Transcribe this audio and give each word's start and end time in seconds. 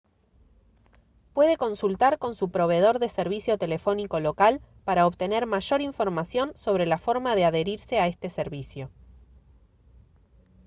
puede 1.33 1.57
consultar 1.57 2.17
con 2.17 2.33
su 2.33 2.49
proveedor 2.49 2.97
de 2.97 3.07
servicio 3.07 3.59
telefónico 3.59 4.19
local 4.19 4.59
para 4.83 5.05
obtener 5.05 5.45
mayor 5.45 5.79
información 5.83 6.53
sobre 6.55 6.87
la 6.87 6.97
forma 6.97 7.35
de 7.35 7.45
adherirse 7.45 7.99
a 7.99 8.07
este 8.07 8.27
servicio 8.31 8.89